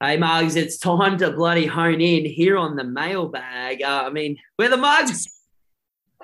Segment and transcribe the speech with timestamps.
[0.00, 3.82] Hey, Mugs, it's time to bloody hone in here on the mailbag.
[3.82, 5.26] Uh, I mean, we're the Mugs.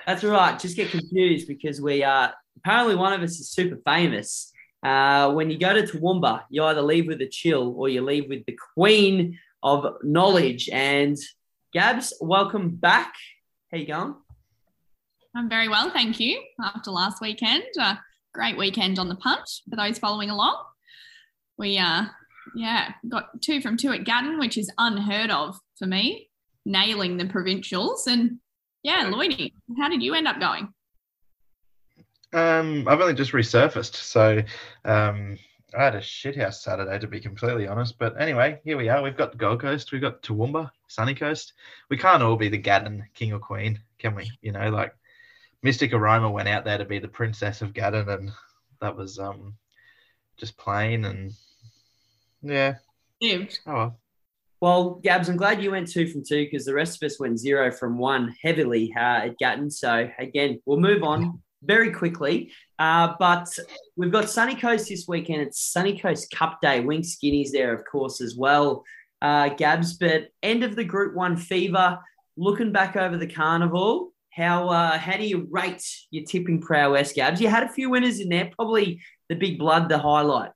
[0.07, 0.57] That's right.
[0.57, 4.53] Just get confused because we are apparently one of us is super famous.
[4.85, 8.29] Uh, when you go to Toowoomba, you either leave with a chill or you leave
[8.29, 10.69] with the queen of knowledge.
[10.69, 11.19] And
[11.73, 13.13] Gabs, welcome back.
[13.73, 14.15] How you going?
[15.35, 16.41] I'm very well, thank you.
[16.63, 17.97] After last weekend, uh,
[18.35, 20.63] great weekend on the punt for those following along.
[21.59, 22.05] We uh,
[22.55, 26.31] yeah, got two from two at Gatton, which is unheard of for me,
[26.65, 28.07] nailing the provincials.
[28.07, 28.39] And
[28.83, 30.73] yeah, Lloydie, how did you end up going?
[32.33, 34.43] Um, I've only just resurfaced, so
[34.85, 35.39] um,
[35.77, 37.97] I had a shithouse Saturday to be completely honest.
[37.99, 39.03] But anyway, here we are.
[39.03, 41.53] We've got the Gold Coast, we've got Toowoomba, Sunny Coast.
[41.91, 44.31] We can't all be the Gatton king or queen, can we?
[44.43, 44.95] You know, like
[45.63, 48.33] Mystic Aroma went out there to be the princess of Gatton, and
[48.81, 49.55] that was um
[50.37, 51.33] just plain and
[52.45, 53.45] yeah.
[53.67, 54.01] Oh well.
[54.61, 57.39] Well, Gabs, I'm glad you went two from two because the rest of us went
[57.39, 59.71] zero from one heavily uh, at Gatton.
[59.71, 62.51] So again, we'll move on very quickly.
[62.79, 63.47] Uh, but
[63.97, 65.43] we've got Sunny Coast this weekend.
[65.43, 66.81] It's Sunny Coast Cup Day.
[66.81, 68.85] Wing Skinnies there, of course, as well.
[69.21, 71.99] Uh, Gabs, but end of the Group One fever.
[72.37, 77.41] Looking back over the carnival, how uh, how do you rate your tipping prowess, Gabs?
[77.41, 78.51] You had a few winners in there.
[78.57, 80.51] Probably the Big Blood, the highlight.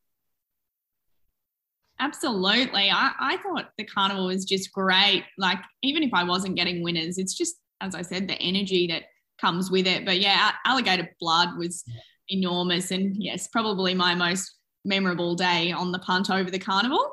[2.01, 2.91] Absolutely.
[2.91, 5.25] I, I thought the carnival was just great.
[5.37, 9.05] Like, even if I wasn't getting winners, it's just, as I said, the energy that
[9.41, 10.05] comes with it.
[10.05, 11.85] But yeah, alligator blood was
[12.29, 12.91] enormous.
[12.91, 14.55] And yes, probably my most
[14.85, 17.05] memorable day on the punt over the carnival.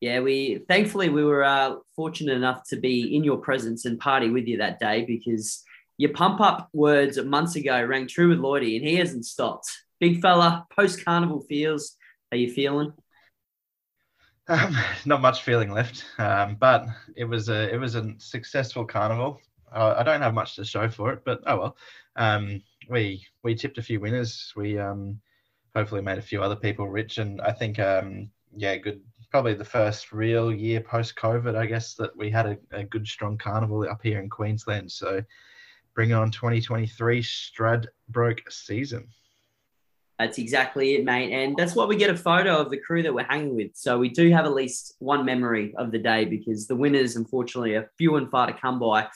[0.00, 4.28] Yeah, we thankfully we were uh, fortunate enough to be in your presence and party
[4.28, 5.62] with you that day because
[5.96, 9.70] your pump up words months ago rang true with Lloydie and he hasn't stopped.
[9.98, 11.96] Big fella, post carnival feels.
[12.30, 12.92] How you feeling?
[14.48, 19.40] Um, not much feeling left, um, but it was a it was a successful carnival.
[19.72, 21.76] Uh, I don't have much to show for it, but oh well.
[22.16, 24.52] Um, we we tipped a few winners.
[24.56, 25.20] We um,
[25.74, 29.00] hopefully made a few other people rich, and I think um, yeah, good.
[29.30, 33.06] Probably the first real year post COVID, I guess, that we had a, a good
[33.06, 34.90] strong carnival up here in Queensland.
[34.90, 35.22] So
[35.94, 39.08] bring on 2023 Stradbroke season.
[40.18, 41.32] That's exactly it, mate.
[41.32, 43.72] And that's why we get a photo of the crew that we're hanging with.
[43.74, 47.74] So we do have at least one memory of the day because the winners, unfortunately,
[47.74, 49.08] are few and far to come by.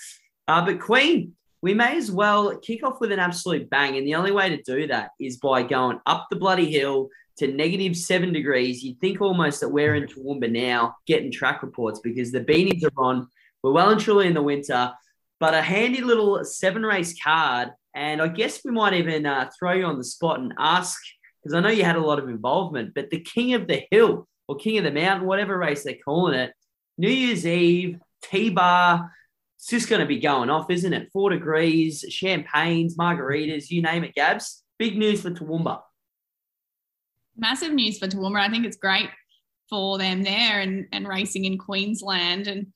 [0.46, 3.96] Uh, but Queen, we may as well kick off with an absolute bang.
[3.96, 7.48] And the only way to do that is by going up the bloody hill to
[7.48, 8.82] negative seven degrees.
[8.82, 13.02] You'd think almost that we're in Toowoomba now getting track reports because the beanies are
[13.02, 13.28] on.
[13.62, 14.92] We're well and truly in the winter.
[15.38, 19.72] But a handy little seven race card and I guess we might even uh, throw
[19.72, 20.98] you on the spot and ask,
[21.42, 24.28] because I know you had a lot of involvement, but the King of the Hill
[24.48, 26.52] or King of the Mountain, whatever race they're calling it,
[26.98, 29.10] New Year's Eve, T bar,
[29.56, 31.10] it's just going to be going off, isn't it?
[31.12, 34.62] Four degrees, champagnes, margaritas, you name it, Gabs.
[34.78, 35.80] Big news for Toowoomba.
[37.36, 38.40] Massive news for Toowoomba.
[38.40, 39.10] I think it's great
[39.68, 42.48] for them there and, and racing in Queensland.
[42.48, 42.68] And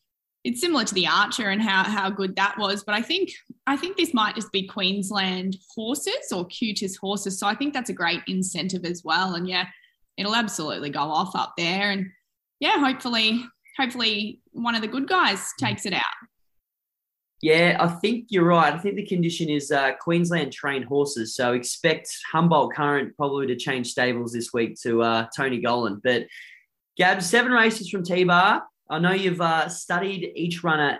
[0.44, 2.84] it's similar to the Archer and how how good that was.
[2.84, 3.32] But I think
[3.66, 7.38] I think this might just be Queensland horses or QTIS horses.
[7.38, 9.34] So I think that's a great incentive as well.
[9.34, 9.66] And yeah,
[10.18, 11.90] it'll absolutely go off up there.
[11.90, 12.06] And
[12.60, 13.42] yeah, hopefully,
[13.78, 16.02] hopefully one of the good guys takes it out.
[17.40, 18.72] Yeah, I think you're right.
[18.72, 21.34] I think the condition is uh, Queensland trained horses.
[21.34, 26.00] So expect Humboldt Current probably to change stables this week to uh, Tony Gollan.
[26.02, 26.26] But
[26.96, 28.62] Gab, seven races from T Bar.
[28.88, 30.98] I know you've uh, studied each runner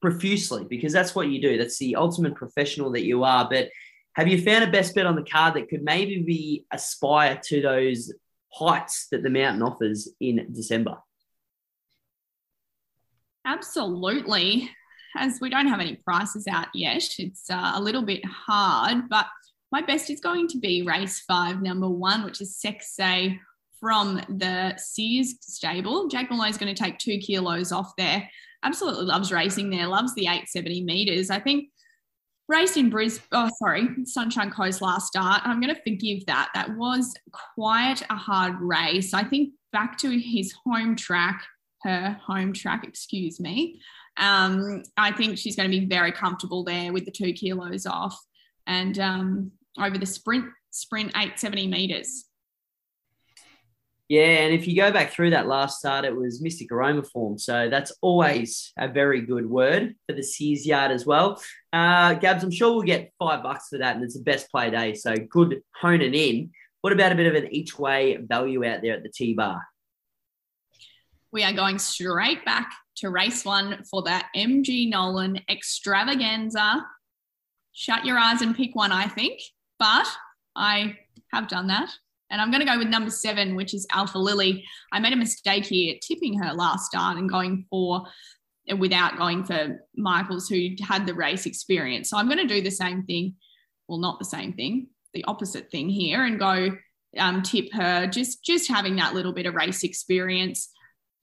[0.00, 1.58] profusely because that's what you do.
[1.58, 3.48] That's the ultimate professional that you are.
[3.48, 3.68] But
[4.14, 7.60] have you found a best bet on the card that could maybe be aspire to
[7.60, 8.12] those
[8.52, 10.96] heights that the mountain offers in December?
[13.44, 14.70] Absolutely.
[15.16, 19.26] As we don't have any prices out yet, it's uh, a little bit hard, but
[19.70, 23.38] my best is going to be race five, number one, which is Sexay
[23.80, 26.08] from the Sears stable.
[26.08, 28.28] Jack Malloy is going to take two kilos off there.
[28.62, 31.30] Absolutely loves racing there, loves the 870 meters.
[31.30, 31.68] I think
[32.48, 35.42] raced in Brisbane, oh, sorry, Sunshine Coast last start.
[35.44, 36.48] I'm going to forgive that.
[36.54, 37.14] That was
[37.54, 39.14] quite a hard race.
[39.14, 41.44] I think back to his home track,
[41.82, 43.80] her home track, excuse me.
[44.16, 48.18] Um, I think she's going to be very comfortable there with the two kilos off
[48.66, 52.24] and um, over the sprint, sprint 870 meters.
[54.08, 57.38] Yeah, and if you go back through that last start, it was Mystic Aroma form.
[57.38, 61.42] So that's always a very good word for the Sears yard as well.
[61.74, 64.70] Uh, Gabs, I'm sure we'll get five bucks for that, and it's the best play
[64.70, 64.94] day.
[64.94, 66.50] So good honing in.
[66.80, 69.60] What about a bit of an each way value out there at the T bar?
[71.30, 76.86] we are going straight back to race one for that MG Nolan extravaganza.
[77.72, 79.40] Shut your eyes and pick one, I think,
[79.78, 80.06] but
[80.56, 80.96] I
[81.32, 81.90] have done that.
[82.30, 84.64] And I'm going to go with number seven, which is Alpha Lily.
[84.92, 88.04] I made a mistake here tipping her last start and going for
[88.76, 92.10] without going for Michaels, who had the race experience.
[92.10, 93.36] So I'm going to do the same thing.
[93.88, 96.76] Well, not the same thing, the opposite thing here, and go
[97.16, 98.06] um, tip her.
[98.06, 100.70] Just just having that little bit of race experience,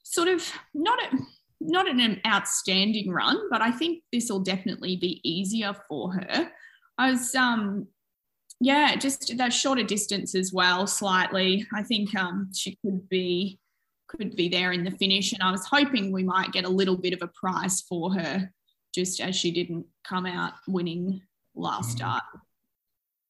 [0.03, 1.17] sort of not a,
[1.61, 6.51] not an outstanding run, but I think this will definitely be easier for her.
[6.97, 7.87] I was um
[8.59, 11.65] yeah, just that shorter distance as well, slightly.
[11.73, 13.59] I think um, she could be
[14.07, 16.97] could be there in the finish, and I was hoping we might get a little
[16.97, 18.51] bit of a prize for her,
[18.93, 21.21] just as she didn't come out winning
[21.55, 21.97] last mm.
[21.97, 22.23] start.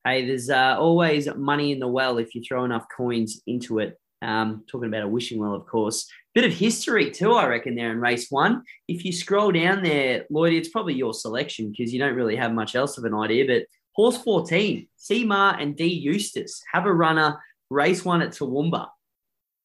[0.06, 3.98] Hey, there's uh, always money in the well if you throw enough coins into it.
[4.22, 6.08] Um, talking about a wishing well, of course.
[6.34, 8.64] Bit of history too, I reckon, there in race one.
[8.88, 12.54] If you scroll down there, Lloyd, it's probably your selection because you don't really have
[12.54, 13.46] much else of an idea.
[13.48, 18.90] But Horse 14, C Maher and D Eustace have a runner race one at Toowoomba.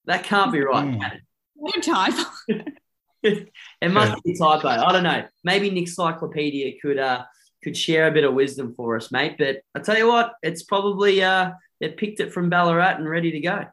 [0.06, 0.87] That can't be right.
[0.87, 1.21] Mm.
[1.55, 2.31] What a typo.
[3.23, 4.69] it must be a typo.
[4.69, 5.25] I don't know.
[5.44, 7.25] Maybe Nick Cyclopedia could uh
[7.62, 9.37] could share a bit of wisdom for us, mate.
[9.37, 11.50] But I tell you what, it's probably uh
[11.81, 13.65] they picked it from Ballarat and ready to go.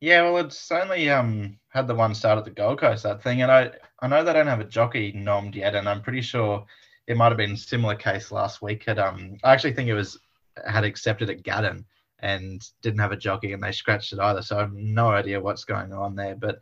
[0.00, 3.40] Yeah, well, it's only um had the one start at the Gold Coast that thing,
[3.40, 6.66] and I I know they don't have a jockey nommed yet, and I'm pretty sure
[7.08, 8.84] it might have been a similar case last week.
[8.86, 10.18] At um, I actually think it was
[10.66, 11.84] had accepted at Gatton
[12.20, 14.42] and didn't have a jockey, and they scratched it either.
[14.42, 16.36] So I have no idea what's going on there.
[16.36, 16.60] But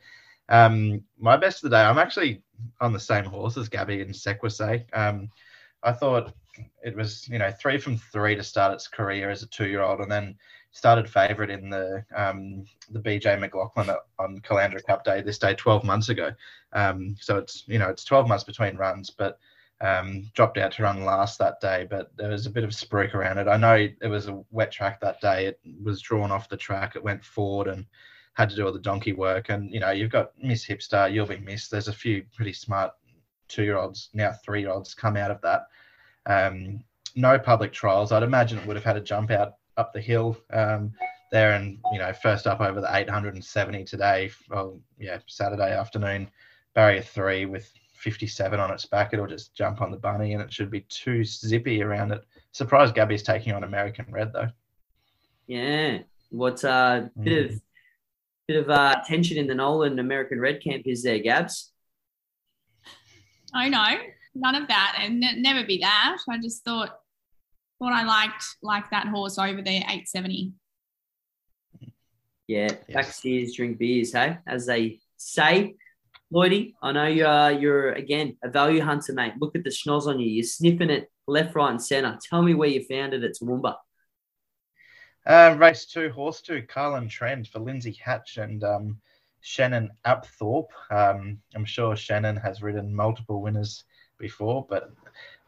[0.48, 2.42] um, my best of the day, I'm actually
[2.80, 4.84] on the same horse as Gabby and Sequase.
[4.96, 5.28] Um,
[5.82, 6.32] I thought
[6.82, 10.10] it was you know three from three to start its career as a two-year-old, and
[10.10, 10.36] then
[10.70, 15.82] started favourite in the um, the BJ McLachlan on Caloundra Cup Day this day 12
[15.82, 16.30] months ago.
[16.72, 19.40] Um, so it's you know it's 12 months between runs, but
[19.80, 23.14] um, dropped out to run last that day, but there was a bit of spruik
[23.14, 23.48] around it.
[23.48, 25.46] I know it was a wet track that day.
[25.46, 26.96] It was drawn off the track.
[26.96, 27.84] It went forward and
[28.34, 29.48] had to do all the donkey work.
[29.48, 31.70] And you know, you've got Miss Hipster, you'll be missed.
[31.70, 32.92] There's a few pretty smart
[33.48, 35.66] two-year-olds now, three-year-olds come out of that.
[36.26, 36.82] Um,
[37.14, 38.12] no public trials.
[38.12, 40.92] I'd imagine it would have had a jump out up the hill um,
[41.32, 44.30] there, and you know, first up over the 870 today.
[44.50, 46.30] Well, yeah, Saturday afternoon,
[46.74, 50.52] barrier three with 57 on its back, it'll just jump on the bunny and it
[50.52, 52.22] should be too zippy around it.
[52.52, 54.48] Surprised Gabby's taking on American Red though.
[55.46, 55.98] Yeah.
[56.30, 57.54] What's a uh, bit mm.
[57.54, 57.60] of
[58.48, 61.72] bit of uh, tension in the Nolan American Red camp is there, Gabs?
[63.52, 63.96] I know.
[64.34, 66.18] None of that and never be that.
[66.28, 66.98] I just thought
[67.78, 70.52] thought I liked like that horse over there, 870.
[72.48, 73.20] Yeah, yes.
[73.22, 75.74] backstairs drink beers, hey, as they say.
[76.32, 79.34] Lloydie, I know you're you're again a value hunter, mate.
[79.40, 80.28] Look at the schnoz on you.
[80.28, 82.18] You're sniffing it left, right, and centre.
[82.28, 83.76] Tell me where you found it at Toowoomba.
[85.24, 89.00] Uh, race two, horse two, Carlin Trend for Lindsay Hatch and um,
[89.40, 90.70] Shannon Apthorpe.
[90.90, 93.84] Um, I'm sure Shannon has ridden multiple winners
[94.18, 94.90] before, but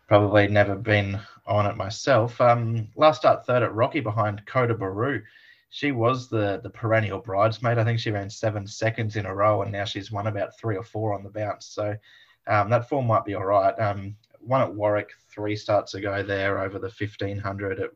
[0.08, 2.40] probably never been on it myself.
[2.40, 5.22] Um, last start third at Rocky behind Coda Baru
[5.70, 7.78] she was the the perennial bridesmaid.
[7.78, 10.76] I think she ran seven seconds in a row, and now she's won about three
[10.76, 11.66] or four on the bounce.
[11.66, 11.96] So
[12.46, 13.78] um, that form might be all right.
[13.78, 17.80] Um, one at Warwick three starts ago there over the fifteen hundred.
[17.80, 17.90] At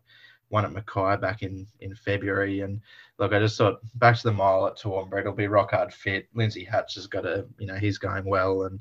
[0.52, 2.60] one at Mackay back in in February.
[2.60, 2.80] And
[3.18, 6.28] look, I just thought back to the mile at Toowoomba, it'll be rock hard fit.
[6.34, 8.80] Lindsay Hatch has got a you know he's going well, and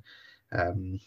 [0.52, 1.00] um,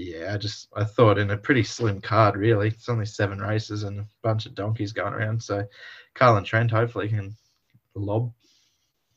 [0.00, 2.68] yeah, I just I thought in a pretty slim card really.
[2.68, 5.66] It's only seven races and a bunch of donkeys going around, so
[6.14, 7.36] Carlin Trend hopefully can
[7.94, 8.32] lob.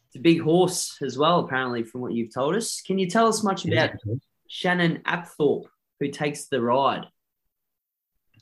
[0.08, 2.82] It's a big horse as well, apparently, from what you've told us.
[2.82, 4.16] Can you tell us much about yeah.
[4.48, 5.68] Shannon Apthorpe,
[6.00, 7.06] who takes the ride?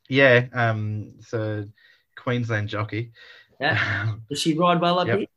[0.10, 1.67] Yeah, um, it's a
[2.17, 3.12] Queensland jockey.
[3.60, 4.15] Yeah.
[4.29, 5.19] Does she ride well up yep.
[5.19, 5.27] here?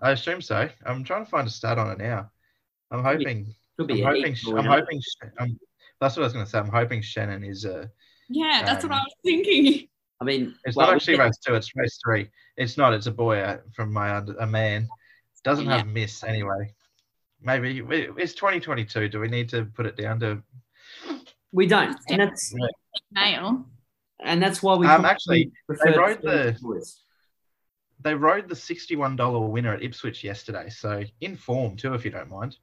[0.00, 0.68] I assume so.
[0.84, 2.30] I'm trying to find a stat on it now.
[2.90, 3.54] I'm hoping.
[3.78, 4.04] Could be.
[4.04, 4.36] I'm hoping.
[4.56, 5.00] I'm hoping.
[5.38, 5.58] I'm,
[6.00, 6.58] that's what I was going to say.
[6.58, 7.90] I'm hoping Shannon is a.
[8.28, 9.88] Yeah, that's um, what I was thinking.
[10.20, 12.28] I mean, it's well, not actually race two; it's race three.
[12.56, 12.92] It's not.
[12.92, 14.88] It's a boy uh, from my under, a man.
[15.44, 15.78] Doesn't yeah.
[15.78, 16.74] have miss anyway.
[17.40, 19.08] Maybe it's 2022.
[19.08, 20.42] Do we need to put it down to?
[21.52, 22.52] We don't, and that's
[23.12, 23.64] male.
[24.20, 25.52] And that's why we um actually
[25.84, 26.58] they rode the
[28.00, 30.68] they rode the sixty-one dollar winner at Ipswich yesterday.
[30.68, 32.56] So in form too, if you don't mind.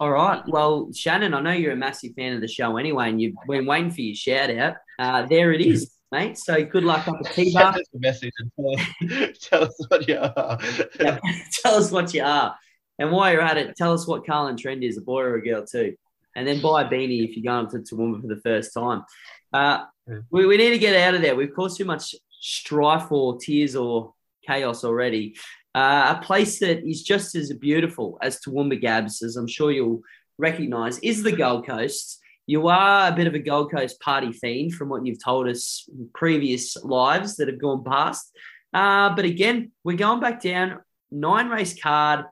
[0.00, 0.42] All right.
[0.48, 3.66] Well, Shannon, I know you're a massive fan of the show anyway, and you've been
[3.66, 4.74] waiting for your shout out.
[4.98, 6.38] Uh, there it is, mate.
[6.38, 7.72] So good luck up at T Bar.
[7.72, 10.58] Send us a message and tell us, tell us what you are.
[10.98, 11.18] yeah,
[11.62, 12.56] tell us what you are.
[12.98, 15.42] And while you're at it, tell us what Carlin Trend is, a boy or a
[15.42, 15.94] girl too.
[16.34, 19.04] And then buy a beanie if you're going to Toowoomba for the first time.
[19.52, 19.84] Uh,
[20.30, 21.36] we, we need to get out of there.
[21.36, 24.14] We've caused too much strife or tears or
[24.46, 25.36] chaos already.
[25.74, 30.02] Uh, a place that is just as beautiful as Toowoomba Gabs, as I'm sure you'll
[30.38, 32.18] recognise, is the Gold Coast.
[32.46, 35.88] You are a bit of a Gold Coast party fiend from what you've told us
[35.88, 38.30] in previous lives that have gone past.
[38.74, 42.26] Uh, but again, we're going back down, nine race card.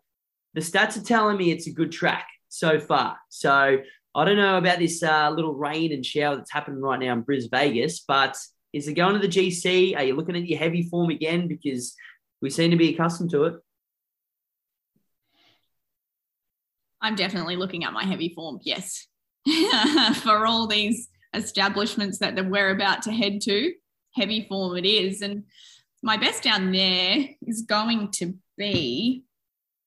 [0.54, 3.18] The stats are telling me it's a good track so far.
[3.28, 3.78] So
[4.14, 7.20] I don't know about this uh, little rain and shower that's happening right now in
[7.20, 8.36] Bris Vegas, but
[8.72, 9.96] is it going to the GC?
[9.96, 11.48] Are you looking at your heavy form again?
[11.48, 11.94] Because
[12.40, 13.54] we seem to be accustomed to it.
[17.00, 19.06] I'm definitely looking at my heavy form, yes.
[20.22, 23.72] For all these establishments that we're about to head to,
[24.14, 25.22] heavy form it is.
[25.22, 25.44] And
[26.02, 29.24] my best down there is going to be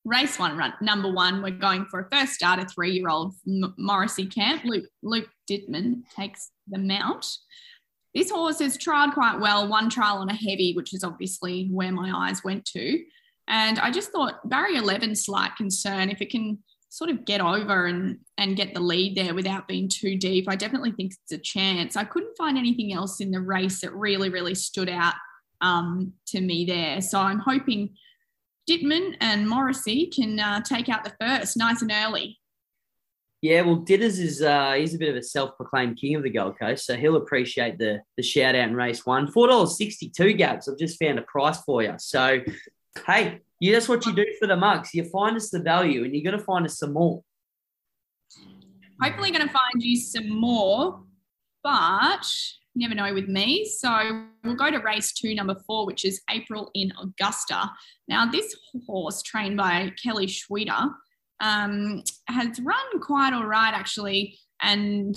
[0.06, 1.42] race one, run number one.
[1.42, 4.64] We're going for a first starter, three year old Morrissey Camp.
[4.66, 7.26] Luke, Luke Dittman takes the mount.
[8.14, 11.92] This horse has trialled quite well, one trial on a heavy, which is obviously where
[11.92, 13.04] my eyes went to.
[13.48, 16.10] And I just thought barrier 11, slight concern.
[16.10, 19.90] If it can sort of get over and, and get the lead there without being
[19.90, 21.98] too deep, I definitely think it's a chance.
[21.98, 25.16] I couldn't find anything else in the race that really, really stood out
[25.62, 27.02] um, to me there.
[27.02, 27.96] So I'm hoping
[28.70, 32.40] Dittman and Morrissey can uh, take out the first nice and early.
[33.44, 36.58] Yeah, well, Ditters is uh, he's a bit of a self-proclaimed king of the Gold
[36.58, 39.30] Coast, so he'll appreciate the the shout out in race one.
[39.30, 40.70] Four dollars sixty-two Gabs.
[40.70, 41.94] I've just found a price for you.
[41.98, 42.40] So,
[43.06, 44.94] hey, you that's what you do for the mugs.
[44.94, 47.22] You find us the value, and you're going to find us some more.
[49.02, 51.04] Hopefully, going to find you some more,
[51.64, 52.26] but
[52.76, 53.66] never know with me.
[53.66, 57.70] So we'll go to race two, number four, which is April in Augusta.
[58.08, 58.56] Now, this
[58.88, 60.94] horse, trained by Kelly Schweida,
[61.40, 65.16] um, has run quite all right actually, and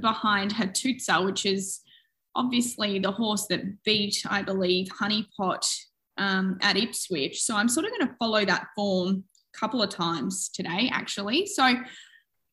[0.00, 1.80] behind Hattusa, which is
[2.34, 5.66] obviously the horse that beat, I believe, Honeypot
[6.18, 7.42] um, at Ipswich.
[7.42, 9.24] So I'm sort of going to follow that form
[9.54, 11.46] a couple of times today, actually.
[11.46, 11.74] So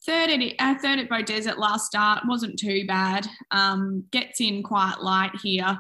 [0.06, 3.28] third at uh, third at Beaudesert last start wasn't too bad.
[3.52, 5.78] Um, gets in quite light here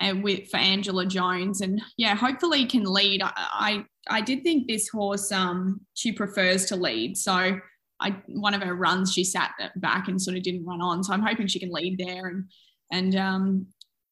[0.00, 3.22] and with for Angela Jones, and yeah, hopefully can lead.
[3.22, 7.58] I, I, I did think this horse um she prefers to lead, so
[8.00, 11.12] I one of her runs she sat back and sort of didn't run on, so
[11.12, 12.44] I'm hoping she can lead there and
[12.92, 13.66] and um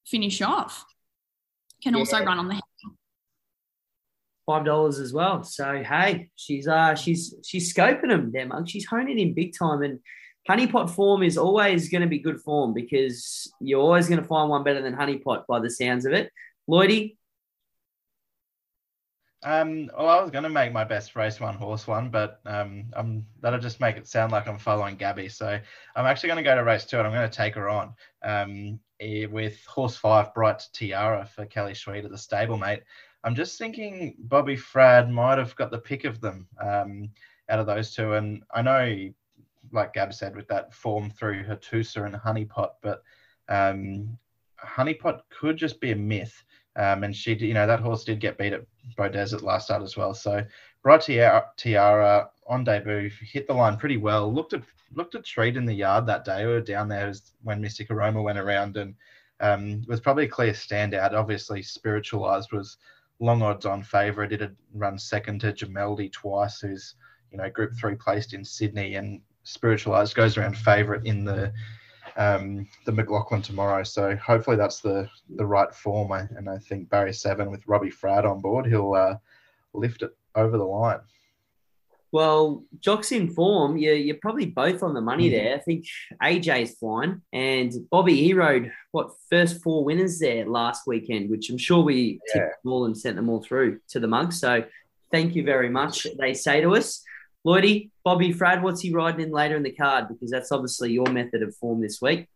[0.07, 0.85] finish off.
[1.83, 2.01] Can yeah.
[2.01, 2.61] also run on the
[4.47, 5.43] five dollars as well.
[5.43, 8.69] So hey, she's uh she's she's scoping them there, Mug.
[8.69, 10.01] She's honing in big time, and
[10.49, 14.51] honeypot form is always going to be good form because you're always going to find
[14.51, 16.31] one better than honeypot by the sounds of it.
[16.69, 17.17] Lloydie.
[19.45, 22.87] Um, well, I was going to make my best race one horse one, but um,
[22.95, 25.29] I'm that'll just make it sound like I'm following Gabby.
[25.29, 25.61] So
[25.95, 27.95] I'm actually going to go to race two, and I'm going to take her on
[28.23, 32.83] um, eh, with horse five, Bright Tiara for Kelly Schweida, the stablemate.
[33.23, 37.11] I'm just thinking Bobby Fradd might have got the pick of them um,
[37.51, 38.15] out of those two.
[38.15, 39.11] And I know,
[39.73, 43.03] like Gab said, with that form through Hattusa and Honeypot, but
[43.51, 44.17] um,
[44.59, 46.45] Honeypot could just be a myth.
[46.77, 48.67] Um, and she, you know, that horse did get beat at
[48.97, 50.15] Beaudesert last start as well.
[50.15, 50.45] So
[50.83, 54.33] Bright Tiara, Tiara on debut hit the line pretty well.
[54.33, 54.63] Looked at
[54.95, 56.47] looked at treat in the yard that day.
[56.47, 57.13] We were down there
[57.43, 58.95] when Mystic Aroma went around and
[59.41, 61.13] um, was probably a clear standout.
[61.13, 62.77] Obviously, Spiritualized was
[63.21, 64.33] long odds on favourite.
[64.33, 66.95] It had run second to Gemeldi twice, who's
[67.31, 71.53] you know Group Three placed in Sydney, and Spiritualized goes around favourite in the
[72.17, 73.83] um, the McLachlan tomorrow.
[73.83, 78.29] So hopefully that's the the right form, and I think Barry Seven with Robbie Fradd
[78.29, 79.17] on board, he'll uh,
[79.73, 81.01] lift it over the line.
[82.13, 83.77] Well, Jock's in form.
[83.77, 85.45] You're, you're probably both on the money mm-hmm.
[85.45, 85.57] there.
[85.57, 85.85] I think
[86.23, 91.59] AJ's flying, and Bobby he rode what first four winners there last weekend, which I'm
[91.59, 92.43] sure we yeah.
[92.43, 94.33] tipped them all and sent them all through to the mug.
[94.33, 94.63] So
[95.11, 96.07] thank you very much.
[96.17, 97.03] They say to us,
[97.47, 100.09] Lloydie, Bobby Fradd, what's he riding in later in the card?
[100.09, 102.29] Because that's obviously your method of form this week.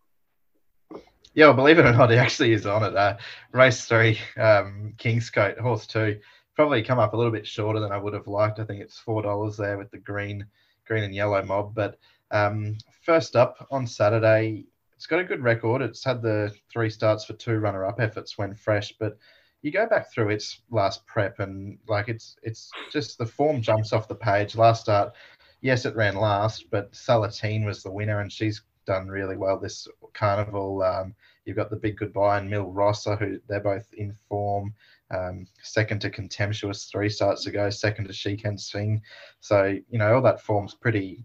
[1.35, 2.97] Yeah, well, believe it or not, he actually is on it.
[2.97, 3.17] Uh,
[3.53, 6.19] race three, um, Kingscote, horse two
[6.59, 8.59] probably come up a little bit shorter than I would have liked.
[8.59, 10.45] I think it's four dollars there with the green,
[10.89, 11.73] green and yellow mob.
[11.73, 12.01] But
[12.33, 15.83] um, first up on Saturday, it's got a good record.
[15.83, 19.17] It's had the three starts for two runner-up efforts when fresh, but
[19.63, 23.93] you go back through its last prep and like it's it's just the form jumps
[23.93, 24.57] off the page.
[24.57, 25.15] Last start,
[25.61, 29.87] yes, it ran last, but Salatine was the winner and she's done really well this
[30.15, 30.83] carnival.
[30.83, 34.75] Um, you've got the big goodbye and Mil Rosa, who they're both in form.
[35.11, 39.03] um, second to Contemptuous three starts ago, second to She Can Swing.
[39.41, 41.25] So, you know, all that form's pretty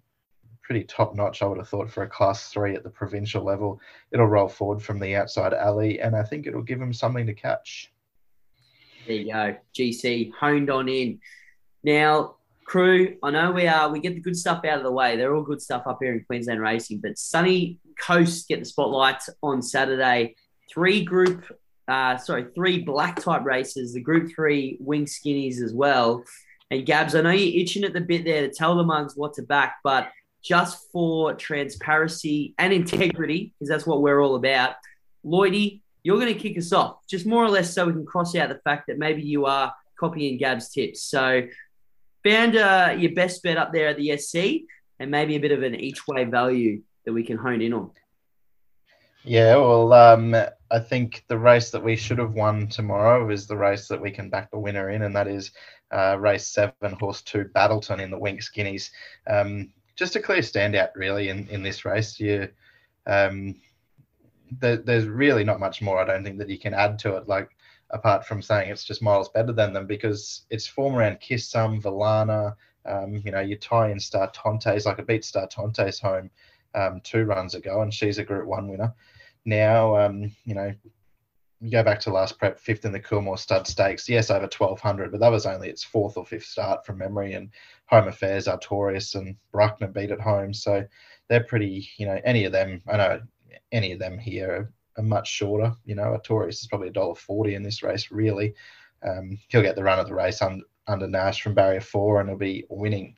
[0.63, 3.79] pretty top notch, I would have thought, for a class three at the provincial level.
[4.11, 7.33] It'll roll forward from the outside alley, and I think it'll give him something to
[7.33, 7.92] catch.
[9.07, 9.55] There you go.
[9.77, 11.19] GC honed on in.
[11.83, 15.17] Now, crew, I know we are we get the good stuff out of the way.
[15.17, 19.21] They're all good stuff up here in Queensland racing, but Sunny Coast get the spotlight
[19.41, 20.35] on Saturday.
[20.71, 21.45] Three group
[21.87, 26.23] uh, sorry, three black type races, the group three wing skinnies as well.
[26.71, 29.33] And Gabs, I know you're itching at the bit there to tell the mugs what
[29.33, 30.09] to back, but
[30.41, 34.75] just for transparency and integrity, because that's what we're all about,
[35.25, 38.35] Lloydie, you're going to kick us off, just more or less so we can cross
[38.35, 41.01] out the fact that maybe you are copying Gab's tips.
[41.03, 41.47] So,
[42.23, 44.65] found uh, your best bet up there at the SC
[44.99, 47.91] and maybe a bit of an each way value that we can hone in on.
[49.25, 50.35] Yeah, well, um,
[50.69, 54.11] I think the race that we should have won tomorrow is the race that we
[54.11, 55.51] can back the winner in, and that is
[55.91, 58.89] uh, race seven, horse two, Battleton in the Wink Skinnies.
[59.25, 62.19] Um, just a clear standout, really, in, in this race.
[62.19, 62.49] You,
[63.05, 63.55] um,
[64.59, 67.27] there, there's really not much more, I don't think, that you can add to it,
[67.27, 67.55] like
[67.91, 71.81] apart from saying it's just miles better than them because it's form around Kiss Some,
[71.81, 72.55] Valana,
[72.85, 76.29] um, you know, you tie in Star Tontes, like a beat Star Tontes home
[76.75, 78.93] um, two runs ago, and she's a Group One winner.
[79.45, 80.73] Now, um, you know,
[81.61, 84.09] you go back to last prep, fifth in the Coolmore Stud Stakes.
[84.09, 87.33] Yes, over 1200, but that was only its fourth or fifth start from memory.
[87.33, 87.51] And
[87.85, 90.53] Home Affairs, Artorias, and Bruckner beat at home.
[90.53, 90.85] So
[91.29, 93.21] they're pretty, you know, any of them, I know
[93.71, 95.73] any of them here are, are much shorter.
[95.85, 98.53] You know, Artorias is probably a dollar forty in this race, really.
[99.07, 102.29] Um, he'll get the run of the race under, under Nash from barrier four and
[102.29, 103.17] he'll be winning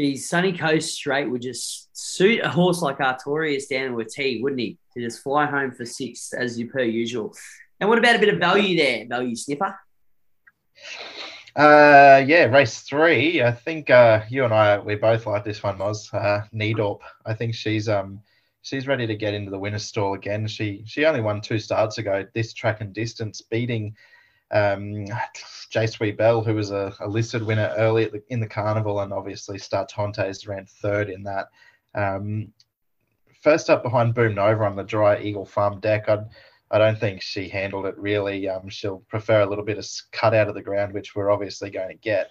[0.00, 4.60] geez, Sunny Coast straight would just suit a horse like Artorias down with T, wouldn't
[4.60, 4.78] he?
[4.94, 7.34] To just fly home for six as you per usual.
[7.80, 9.78] And what about a bit of value there, value sniffer?
[11.54, 13.42] Uh, yeah, race three.
[13.42, 16.12] I think uh, you and I we both like this one, Moz.
[16.14, 17.00] Uh, Needorp.
[17.26, 18.22] I think she's um
[18.62, 20.46] she's ready to get into the winner's stall again.
[20.46, 22.26] She she only won two starts ago.
[22.34, 23.94] This track and distance, beating
[24.50, 25.06] um,
[25.70, 29.12] J Sweet Bell, who was a, a listed winner early the, in the carnival, and
[29.12, 31.48] obviously Star Tontes ran third in that.
[31.94, 32.52] Um,
[33.42, 36.26] first up behind Boom Nova on the dry Eagle Farm deck, I'd,
[36.70, 38.48] I don't think she handled it really.
[38.48, 41.70] Um, she'll prefer a little bit of cut out of the ground, which we're obviously
[41.70, 42.30] going to get.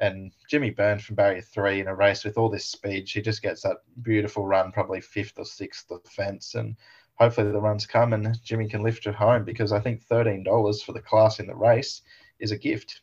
[0.00, 3.42] And Jimmy Byrne from barrier three in a race with all this speed, she just
[3.42, 6.54] gets that beautiful run, probably fifth or sixth of the fence.
[6.54, 6.74] And
[7.16, 10.92] hopefully the runs come and Jimmy can lift it home because I think $13 for
[10.92, 12.00] the class in the race
[12.38, 13.02] is a gift.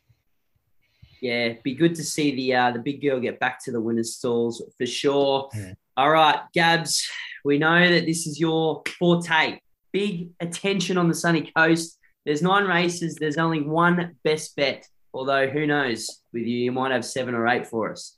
[1.22, 4.16] Yeah, be good to see the uh, the big girl get back to the winners'
[4.16, 5.50] stalls for sure.
[5.56, 5.76] Mm.
[5.96, 7.10] All right, Gabs,
[7.44, 9.60] we know that this is your forte.
[9.92, 11.98] Big attention on the sunny coast.
[12.24, 13.16] There's nine races.
[13.16, 14.88] There's only one best bet.
[15.18, 18.18] Although who knows, with you, you might have seven or eight for us.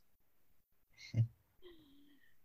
[1.15, 1.23] I'm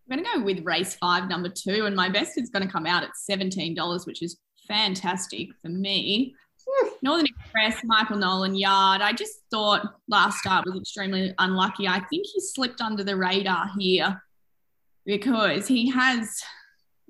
[0.09, 2.87] going to go with race five, number two, and my best is going to come
[2.87, 4.39] out at $17, which is
[4.69, 6.37] fantastic for me.
[7.03, 9.03] Northern Express, Michael Nolan Yard.
[9.03, 11.89] I just thought last start was extremely unlucky.
[11.89, 14.23] I think he slipped under the radar here
[15.05, 16.41] because he has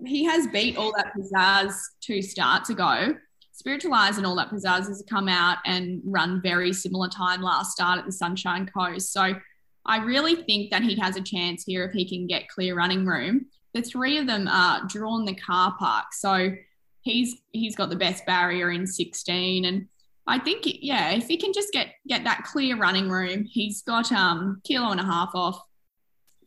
[0.03, 3.15] he has beat all that pizzazz two starts ago.
[3.55, 8.01] Spiritualize and all that pizzazz has come out and run very similar time last start
[8.01, 9.13] at the Sunshine Coast.
[9.13, 9.33] So
[9.87, 13.07] I really think that he has a chance here if he can get clear running
[13.07, 13.47] room.
[13.73, 16.53] The three of them are drawn the car park, so
[17.03, 19.87] he's he's got the best barrier in 16, and
[20.27, 24.11] I think yeah, if he can just get get that clear running room, he's got
[24.11, 25.61] um kilo and a half off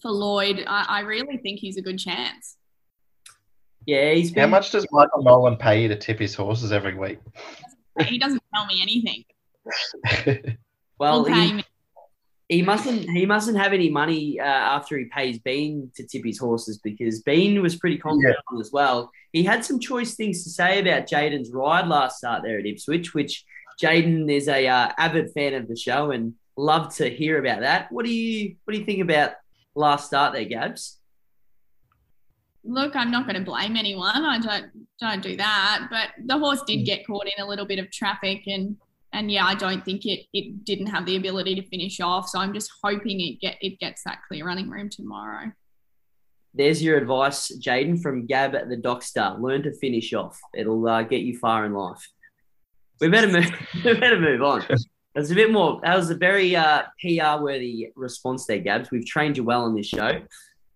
[0.02, 0.66] for Lloyd.
[0.68, 2.58] I, I really think he's a good chance.
[3.88, 4.42] Yeah, he's been...
[4.42, 7.20] How much does Michael Nolan pay you to tip his horses every week?
[8.06, 9.24] He doesn't tell me anything.
[11.00, 11.64] well, he,
[12.50, 16.38] he mustn't he mustn't have any money uh, after he pays Bean to tip his
[16.38, 18.60] horses because Bean was pretty confident yeah.
[18.60, 19.10] as well.
[19.32, 23.14] He had some choice things to say about Jaden's ride last start there at Ipswich,
[23.14, 23.46] which
[23.82, 27.92] Jaden is a uh, avid fan of the show and love to hear about that.
[27.92, 29.32] What do you what do you think about
[29.76, 30.98] last start there, Gabs?
[32.68, 34.26] Look, I'm not going to blame anyone.
[34.26, 36.86] I don't don't do that, but the horse did hmm.
[36.86, 38.78] get caught in a little bit of traffic and
[39.14, 42.28] and yeah, I don't think it it didn't have the ability to finish off.
[42.28, 45.52] So I'm just hoping it get it gets that clear running room tomorrow.
[46.54, 49.40] There's your advice, Jaden, from Gab at the Dockstar.
[49.40, 50.40] Learn to finish off.
[50.56, 52.04] It'll uh, get you far in life.
[53.00, 53.50] We better move.
[53.86, 54.66] we better move on.
[55.14, 55.80] That's a bit more.
[55.84, 58.92] That was a very uh, PR worthy response there, Gabs.
[58.92, 60.22] We've trained you well on this show.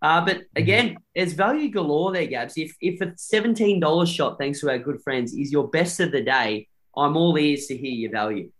[0.01, 2.57] Uh, but again, there's value galore there, Gabs.
[2.57, 6.11] If if a seventeen dollars shot, thanks to our good friends, is your best of
[6.11, 8.51] the day, I'm all ears to hear your value.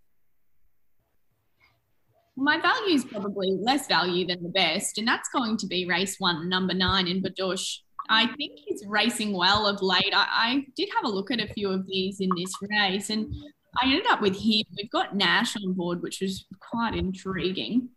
[2.42, 6.16] my value is probably less value than the best, and that's going to be race
[6.20, 7.78] one, number nine in Badush.
[8.10, 10.14] I think he's racing well of late.
[10.14, 13.34] I, I, did have a look at a few of these in this race, and
[13.82, 14.64] I ended up with him.
[14.76, 17.90] We've got Nash on board, which was quite intriguing.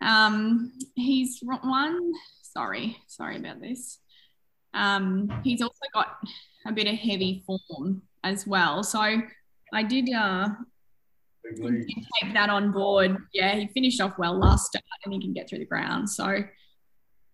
[0.00, 2.12] Um, he's one.
[2.52, 3.98] Sorry, sorry about this.
[4.74, 6.18] Um, he's also got
[6.66, 8.82] a bit of heavy form as well.
[8.82, 10.48] So I did uh,
[11.56, 13.16] take that on board.
[13.32, 16.10] Yeah, he finished off well last start and he can get through the ground.
[16.10, 16.44] So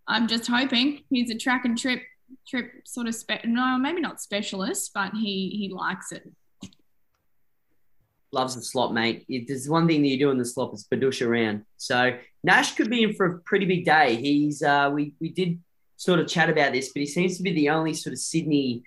[0.07, 2.03] I'm just hoping he's a track and trip
[2.47, 6.31] trip sort of spe- no maybe not specialist but he he likes it
[8.33, 10.87] loves the slot mate if there's one thing that you do in the slot is
[10.93, 15.15] badush around so nash could be in for a pretty big day he's uh we
[15.21, 15.59] we did
[15.97, 18.83] sort of chat about this but he seems to be the only sort of sydney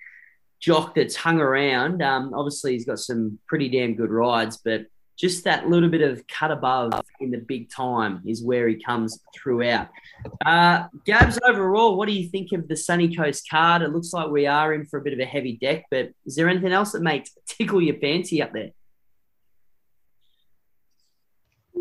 [0.60, 4.86] jock that's hung around um obviously he's got some pretty damn good rides but
[5.22, 9.20] just that little bit of cut above in the big time is where he comes
[9.34, 9.88] throughout.
[10.44, 13.82] Uh, Gabs, overall, what do you think of the Sunny Coast card?
[13.82, 16.34] It looks like we are in for a bit of a heavy deck, but is
[16.34, 18.70] there anything else that makes tickle your fancy up there?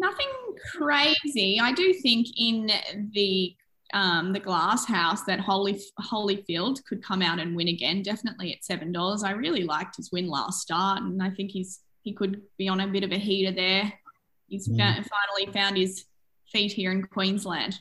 [0.01, 0.27] Nothing
[0.75, 1.59] crazy.
[1.61, 2.71] I do think in
[3.13, 3.55] the
[3.93, 8.01] um, the glass house that Holy Holyfield could come out and win again.
[8.01, 9.23] Definitely at seven dollars.
[9.23, 12.79] I really liked his win last start, and I think he's he could be on
[12.79, 13.93] a bit of a heater there.
[14.47, 14.75] He's mm.
[14.75, 16.05] found, finally found his
[16.51, 17.79] feet here in Queensland.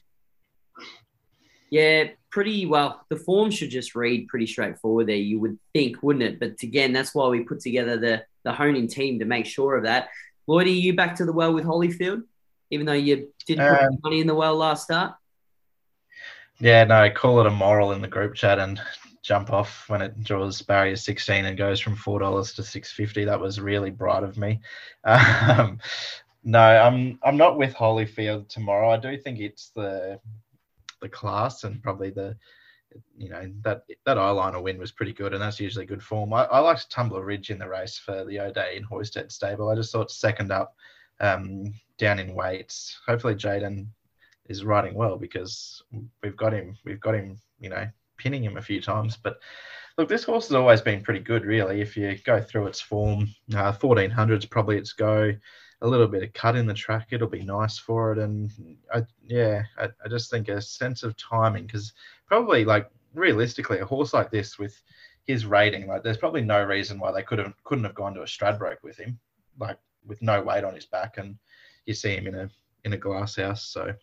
[1.71, 3.07] Yeah, pretty well.
[3.09, 6.39] The form should just read pretty straightforward there, you would think, wouldn't it?
[6.39, 9.85] But again, that's why we put together the the honing team to make sure of
[9.85, 10.09] that.
[10.51, 12.25] Lloyd, are you back to the well with Holyfield,
[12.71, 15.15] even though you didn't um, put money in the well last start?
[16.59, 18.81] Yeah, no, call it a moral in the group chat and
[19.23, 23.39] jump off when it draws barrier 16 and goes from four dollars to 650 that
[23.39, 24.61] was really bright of me.
[25.05, 25.79] Um,
[26.43, 28.91] no i'm i'm not with holyfield tomorrow.
[28.91, 30.19] I do think it's the
[31.01, 32.37] the class and probably the
[33.17, 36.45] you know that that eyeliner win was pretty good and that's usually good form i,
[36.45, 39.93] I liked tumbler ridge in the race for the o'day in hoisted stable i just
[39.93, 40.75] thought second up
[41.21, 43.87] um, down in weights hopefully jaden
[44.49, 45.83] is riding well because
[46.23, 47.87] we've got him we've got him you know
[48.21, 49.17] pinning him a few times.
[49.17, 49.41] But
[49.99, 51.81] look, this horse has always been pretty good, really.
[51.81, 55.35] If you go through its form, uh, 1400's probably its go.
[55.83, 58.19] A little bit of cut in the track, it'll be nice for it.
[58.19, 58.51] And
[58.93, 61.93] I, yeah, I, I just think a sense of timing because
[62.27, 64.81] probably like realistically, a horse like this with
[65.27, 68.23] his rating, like there's probably no reason why they could have couldn't have gone to
[68.23, 69.19] a Stradbroke with him,
[69.59, 71.37] like with no weight on his back, and
[71.87, 72.51] you see him in a
[72.85, 73.65] in a glass house.
[73.65, 73.95] So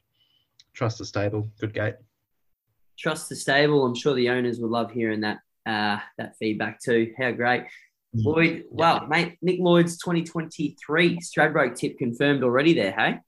[0.73, 1.95] trust the stable, good gate
[2.97, 3.85] trust the stable.
[3.85, 7.13] I'm sure the owners would love hearing that uh, that feedback too.
[7.17, 7.63] How great.
[8.13, 13.19] Lloyd, well, mate, Nick Lloyd's 2023 Stradbroke tip confirmed already there, hey?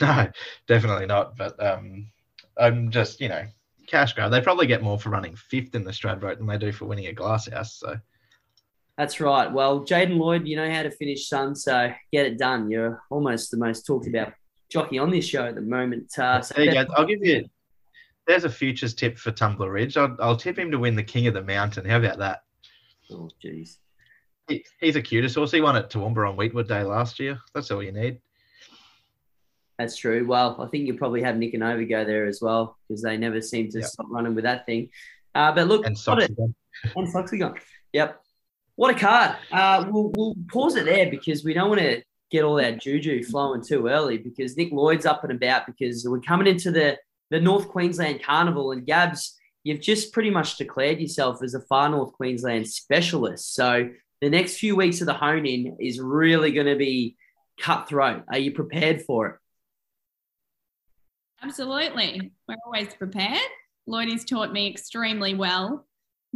[0.00, 0.28] No,
[0.66, 1.36] definitely not.
[1.36, 2.10] But um,
[2.58, 3.46] I'm just, you know,
[3.86, 4.30] cash grab.
[4.30, 7.06] They probably get more for running fifth in the Stradbroke than they do for winning
[7.06, 7.76] a glasshouse.
[7.76, 7.96] So
[8.98, 9.50] that's right.
[9.52, 11.54] Well, Jaden Lloyd, you know how to finish, son.
[11.54, 12.70] So get it done.
[12.70, 14.32] You're almost the most talked about
[14.70, 16.16] jockey on this show at the moment.
[16.18, 16.86] Uh, so there you go.
[16.96, 17.44] I'll give you
[18.26, 19.96] there's a futures tip for Tumbler Ridge.
[19.96, 21.84] I'll, I'll tip him to win the King of the Mountain.
[21.84, 22.40] How about that?
[23.10, 23.78] Oh, jeez.
[24.48, 25.52] He, he's a cutest horse.
[25.52, 27.38] He won at Toowoomba on Weetwood Day last year.
[27.54, 28.20] That's all you need.
[29.78, 30.26] That's true.
[30.26, 33.16] Well, I think you probably have Nick and Over go there as well because they
[33.16, 33.88] never seem to yep.
[33.88, 34.90] stop running with that thing.
[35.34, 36.54] Uh, but look, and socks again.
[36.94, 37.54] And socks again.
[37.92, 38.20] Yep.
[38.76, 39.36] What a card.
[39.50, 43.22] Uh, we'll, we'll pause it there because we don't want to get all that juju
[43.24, 46.98] flowing too early because Nick Lloyd's up and about because we're coming into the
[47.30, 48.72] the North Queensland Carnival.
[48.72, 53.54] And Gabs, you've just pretty much declared yourself as a far North Queensland specialist.
[53.54, 57.16] So the next few weeks of the hone in is really going to be
[57.60, 58.22] cutthroat.
[58.28, 59.36] Are you prepared for it?
[61.42, 62.32] Absolutely.
[62.48, 63.40] We're always prepared.
[63.86, 65.86] Lloyd has taught me extremely well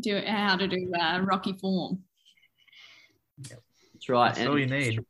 [0.00, 2.00] do how to do uh, rocky form.
[3.38, 4.28] That's right.
[4.28, 5.00] That's and all you need.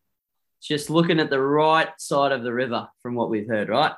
[0.63, 3.93] Just looking at the right side of the river from what we've heard, right?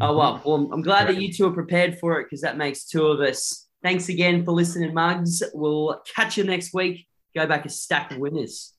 [0.00, 0.38] Oh, well.
[0.38, 0.48] Mm-hmm.
[0.48, 3.20] Well, I'm glad that you two are prepared for it because that makes two of
[3.20, 3.68] us.
[3.82, 5.42] Thanks again for listening, Mugs.
[5.54, 7.06] We'll catch you next week.
[7.34, 8.74] Go back a stack of winners.